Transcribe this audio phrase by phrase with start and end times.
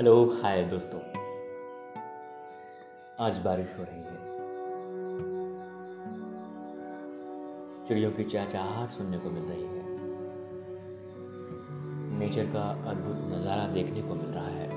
[0.00, 1.00] Hello, हाय दोस्तों।
[3.26, 4.14] आज बारिश हो रही है।
[7.86, 9.82] चिड़ियों की चहचहाहट सुनने को मिल रही है।
[12.18, 14.70] नेचर का अद्भुत नज़ारा देखने को मिल रहा है।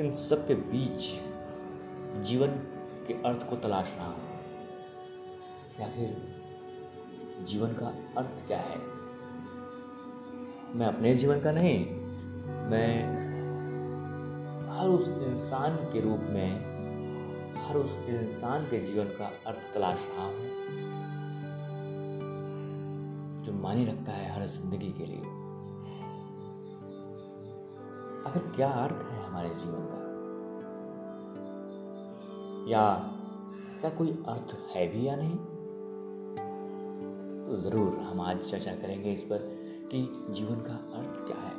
[0.00, 1.20] इन सब के बीच
[2.22, 2.48] जीवन
[3.06, 4.40] के अर्थ को तलाश रहा हूँ।
[5.80, 6.16] या फिर
[7.42, 9.01] जीवन का अर्थ क्या है?
[10.74, 11.78] मैं अपने जीवन का नहीं,
[12.70, 13.04] मैं
[14.72, 16.54] हर उस इंसान के रूप में,
[17.58, 20.48] हर उस इंसान के जीवन का अर्थ तलाश रहा हूँ,
[23.44, 25.22] जो मानी रखता है हर ज़िंदगी के लिए।
[28.26, 30.00] आखिर क्या अर्थ है हमारे जीवन का?
[32.70, 32.84] या
[33.80, 35.36] क्या कोई अर्थ है भी या नहीं?
[37.46, 39.51] तो ज़रूर हम आज चर्चा करेंगे इस पर।
[39.94, 41.54] कि जीवन का अर्थ क्या है?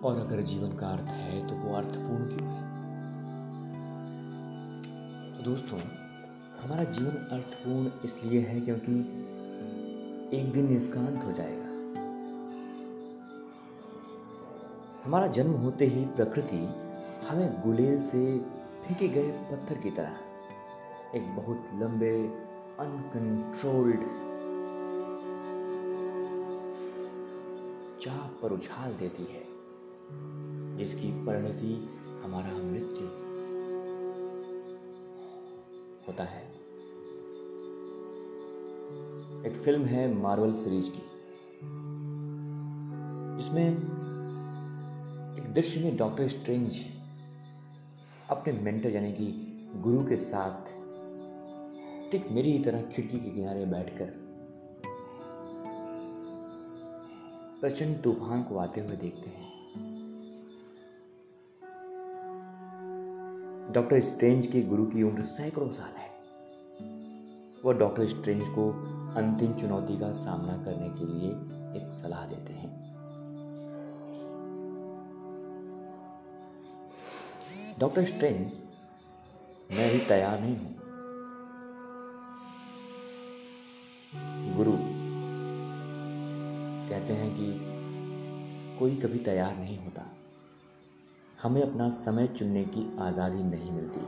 [0.00, 2.64] और अगर जीवन का अर्थ है तो वो अर्थपूर्ण क्यों है?
[5.36, 5.78] तो दोस्तों,
[6.60, 8.98] हमारा जीवन अर्थपूर्ण इसलिए है क्योंकि
[10.38, 11.64] एक दिन इसका अंत हो जाएगा।
[15.04, 16.68] हमारा जन्म होते ही प्रकृति
[17.28, 18.38] हमें गुलेल से
[18.84, 20.16] फेंके गए पत्थर की तरह,
[21.14, 22.14] एक बहुत लंबे
[22.80, 24.25] अनकंट्रोल्ड
[28.06, 29.44] चाह पर उछाल देती है,
[30.76, 33.06] जिसकी परिणति हमारा मृत्यु
[36.08, 36.52] होता है।
[39.46, 41.02] एक फ़िल्म है मार्वल सीरीज़ की।
[43.42, 43.72] जिसमें
[45.38, 46.78] एक दृश्य में डॉक्टर स्ट्रेंज
[48.30, 49.26] अपने मेंटर यानी कि
[49.76, 50.64] गुरु के साथ
[52.12, 54.25] ठीक मेरी ही तरह खिड़की के किनारे बैठकर
[57.60, 59.44] प्रचंड तूफ़ान को आते हुए देखते हैं।
[63.72, 66.10] डॉक्टर स्ट्रेंज के गुरु की उम्र सैकड़ों साल है।
[67.64, 68.68] वह डॉक्टर स्ट्रेंज को
[69.16, 71.30] अंतिम चुनौती का सामना करने के लिए
[71.80, 72.74] एक सलाह देते हैं।
[77.78, 78.52] डॉक्टर स्ट्रेंज,
[79.72, 80.74] मैं भी तैयार नहीं हूँ।
[86.96, 87.60] कहते हैं कि
[88.78, 90.02] कोई कभी तैयार नहीं होता।
[91.42, 94.00] हमें अपना समय चुनने की आज़ादी नहीं मिलती।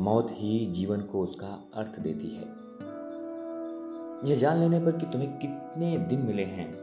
[0.00, 2.44] मौत ही जीवन को उसका अर्थ देती है।
[4.30, 6.74] यह जान लेने पर कि तुम्हें कितने दिन मिले हैं।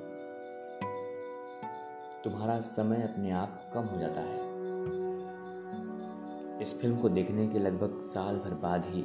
[2.24, 4.40] तुम्हारा समय अपने आप कम हो जाता है।
[6.62, 9.02] इस फ़िल्म को देखने के लगभग साल भर बाद ही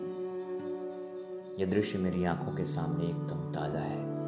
[1.62, 4.21] यह दृश्य मेरी आँखों के सामने एकदम ताज़ा है।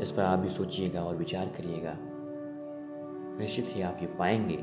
[0.00, 1.96] इस पर आप भी सोचिएगा और विचार करिएगा।
[3.40, 4.56] निश्चित ही आप ये पाएँगे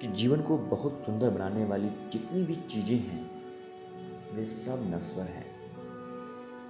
[0.00, 3.30] कि जीवन को बहुत सुंदर बनाने वाली जितनी भी चीज़ें हैं,
[4.34, 5.46] वे सब नश्वर हैं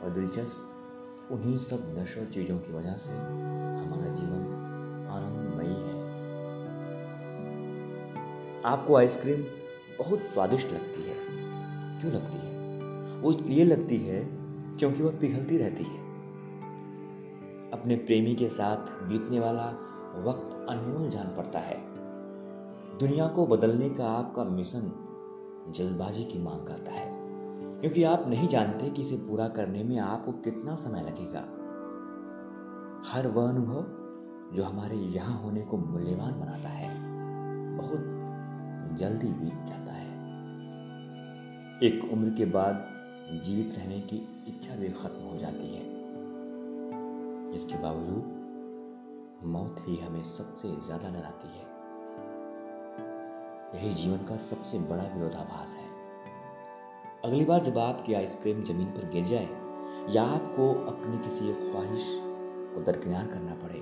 [0.01, 0.69] और दिलचस्प
[1.31, 4.69] उन्हीं सब नश्वर चीज़ों की वजह से हमारा जीवन
[5.11, 6.03] आनंदमयी है।
[8.65, 9.45] आपको आइसक्रीम
[9.99, 11.17] बहुत स्वादिष्ट लगती है।
[12.01, 12.77] क्यों लगती है?
[13.19, 14.29] वो इसलिए लगती है
[14.79, 16.02] क्योंकि वह पिघलती रहती है।
[17.73, 19.67] अपने प्रेमी के साथ बीतने वाला
[20.25, 21.77] वक्त अनमोल जान पड़ता है।
[22.99, 24.93] दुनिया को बदलने का आपका मिशन
[25.77, 27.09] जल्दबाजी की मांग करता है,
[27.81, 31.41] क्योंकि आप नहीं जानते कि इसे पूरा करने में आपको कितना समय लगेगा।
[33.13, 33.85] हर वह अनुभव
[34.57, 36.91] जो हमारे यहाँ होने को मूल्यवान बनाता है,
[37.79, 40.11] बहुत जल्दी बीत जाता है।
[41.83, 42.85] एक उम्र के बाद
[43.45, 44.17] जीवित रहने की
[44.49, 45.92] इच्छा भी खत्म हो जाती है।
[47.55, 48.41] इसके बावजूद
[49.47, 51.71] मौत ही हमें सबसे ज़्यादा डराती है।
[53.75, 55.91] यही जीवन का सबसे बड़ा विरोधाभास है।
[57.25, 59.49] अगली बार जब आपकी आइसक्रीम ज़मीन पर गिर जाए
[60.11, 62.05] या आपको अपनी किसी ख्वाहिश
[62.75, 63.81] को दरकिनार करना पड़े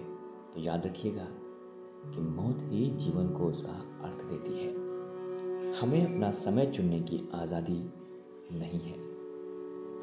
[0.54, 1.26] तो याद रखिएगा
[2.06, 3.72] कि मौत ही जीवन को उसका
[4.04, 4.70] अर्थ देती है।
[5.80, 7.80] हमें अपना समय चुनने की आज़ादी
[8.52, 8.98] नहीं है।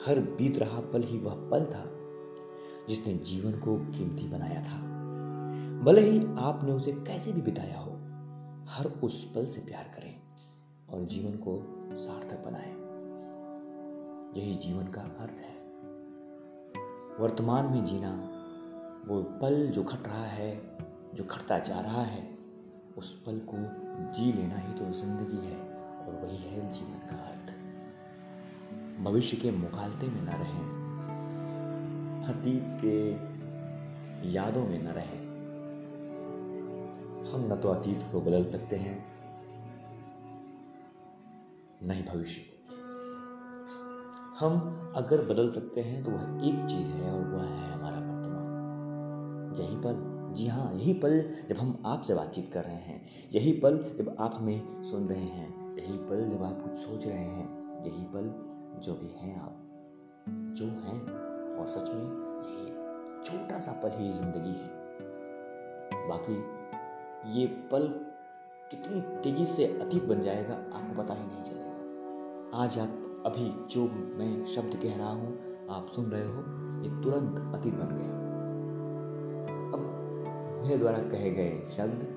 [0.05, 1.83] हर बीत रहा पल ही वह पल था
[2.89, 4.87] जिसने जीवन को कीमती बनाया था।
[5.83, 7.91] भले ही आपने उसे कैसे भी बिताया हो,
[8.69, 10.21] हर उस पल से प्यार करें
[10.89, 11.63] और जीवन को
[11.95, 12.87] सार्थक बनाएँ।
[14.37, 15.57] यही जीवन का अर्थ है।
[17.19, 18.33] वर्तमान में जीना
[19.07, 20.77] वो पल जो खट रहा है,
[21.13, 22.37] जो खटता जा रहा है,
[22.97, 23.57] उस पल को
[24.13, 25.59] जी लेना ही तो ज़िंदगी है
[26.07, 27.53] और वही है जीवन का अर्थ।
[29.03, 30.76] भविष्य के मुखालते में ना रहें।
[32.23, 32.97] अतीत के
[34.31, 35.17] यादों में न रहे।
[37.31, 39.05] हम न तो अतीत को बदल सकते हैं,
[41.83, 42.53] न ही भविष्य को।
[44.39, 49.55] हम अगर बदल सकते हैं तो वह एक चीज़ है और वह है हमारा वर्तमान।
[49.59, 51.19] यही पल, जी हाँ यही पल
[51.49, 55.77] जब हम आपसे बातचीत कर रहे हैं, यही पल जब आप हमें सुन रहे हैं,
[55.77, 57.47] यही पल जब आप कुछ सोच रहे हैं,
[57.85, 58.33] यही पल
[58.81, 59.55] जो भी हैं आप,
[60.29, 61.26] जो हैं
[61.59, 62.65] और सच में यही
[63.23, 64.75] छोटा सा पल ही ज़िंदगी है।
[66.07, 66.35] बाकी,
[67.39, 67.87] ये पल
[68.71, 73.83] कितनी तेज़ी से अतीत बन जाएगा, आपको पता ही नहीं चलेगा। आज आप, अभी जो
[74.17, 75.37] मैं शब्द कह रहा हूँ,
[75.69, 76.41] आप सुन रहे हो,
[76.83, 78.15] ये तुरंत अतीत बन गया।
[79.73, 82.07] अब मेरे द्वारा कहे गए शब्द,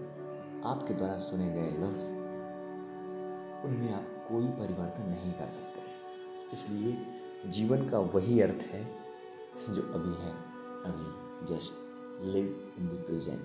[0.65, 2.09] आपके द्वारा सुने गए लफ्ज,
[3.65, 5.81] उनमें आप कोई परिवर्तन नहीं कर सकते।
[6.53, 6.97] इसलिए
[7.51, 8.83] जीवन का वही अर्थ है
[9.69, 10.33] जो अभी है,
[10.85, 11.73] अभी just
[12.23, 13.41] live in the present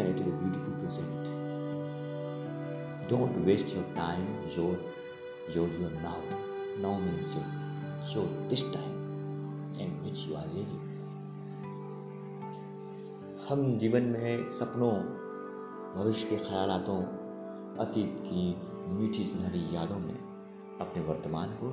[0.00, 1.42] and it is a beautiful present
[3.10, 4.84] don't waste your time your
[5.56, 6.20] your your now
[6.82, 7.62] now means your
[8.16, 8.92] your this time
[9.80, 10.92] in which you are living
[13.48, 15.22] हम जीवन में सपनों,
[15.94, 17.02] भविष्य के ख्यालों
[17.78, 18.56] अतीत की
[18.88, 20.18] मीठी सुनहरी यादों में
[20.80, 21.66] अपने वर्तमान को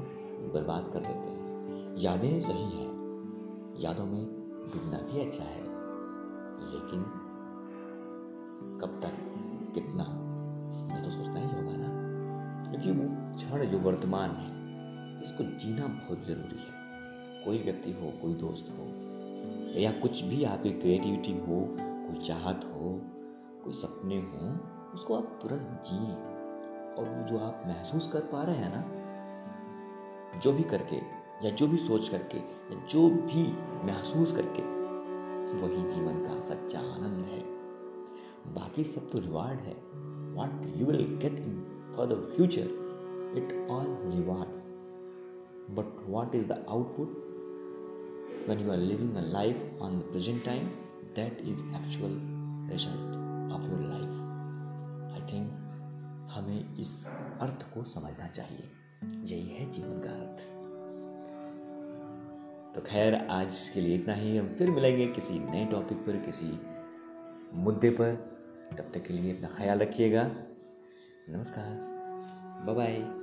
[0.53, 2.98] बर्बाद कर देते हैं। यादें सही हैं।
[3.79, 4.25] यादों में
[4.73, 5.61] डूबना भी अच्छा है।
[6.71, 7.03] लेकिन
[8.81, 9.11] कब तक,
[9.73, 10.03] कितना?
[10.97, 12.09] ये तो सोचना ही होगा ना।
[12.71, 14.59] क्योंकि वो क्षण जो वर्तमान है,
[15.21, 16.79] इसको जीना बहुत ज़रूरी है।
[17.45, 18.85] कोई व्यक्ति हो, कोई दोस्त हो,
[19.79, 23.01] या कुछ भी आपकी क्रिएटिविटी हो, कोई चाहत हो,
[23.63, 24.57] कोई सपने हो,
[24.93, 26.39] उसको आप तुरंत जिए।
[26.93, 31.67] और वो जो आप महसूस कर पा रहे हैं ना, जो भी करके या जो
[31.67, 33.43] भी सोच करके, या जो भी
[33.85, 34.79] महसूस करके,
[35.49, 37.59] वही जीवन का सच्चा आनंद है।
[38.53, 39.73] बाकी सब तो रिवार्ड है।
[40.35, 41.65] What you will get in
[41.95, 42.65] for the future
[43.37, 44.67] it all rewards
[45.75, 47.29] but what is the output
[48.49, 50.67] when you are living a life on the present time,
[51.17, 52.15] that is actual
[52.71, 53.19] result
[53.55, 54.19] of your life.
[55.09, 55.59] I think
[56.29, 57.05] हमें इस
[57.41, 58.71] अर्थ को समझना चाहिए।
[59.03, 60.58] यही है जीवन का अर्थ।
[62.79, 66.59] तो खैर, आज के लिए इतना ही। हम फिर मिलेंगे किसी नए टॉपिक पर, किसी
[67.53, 68.15] मुद्दे पर।
[68.77, 70.23] तब तक के लिए अपना ख्याल रखिएगा।
[71.29, 71.77] नमस्कार।
[72.65, 73.18] Bye bye